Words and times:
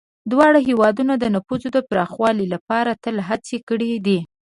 دواړه 0.31 0.59
هېوادونه 0.69 1.13
د 1.17 1.25
نفوذ 1.35 1.63
پراخولو 1.89 2.43
لپاره 2.53 2.91
تل 3.03 3.15
هڅې 3.29 3.57
کړي 3.69 3.93
دي. 4.05 4.19